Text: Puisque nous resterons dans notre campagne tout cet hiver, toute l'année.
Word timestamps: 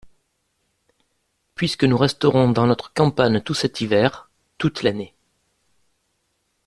Puisque 1.53 1.83
nous 1.83 1.95
resterons 1.95 2.49
dans 2.49 2.65
notre 2.65 2.91
campagne 2.91 3.39
tout 3.41 3.53
cet 3.53 3.81
hiver, 3.81 4.31
toute 4.57 4.81
l'année. 4.81 5.13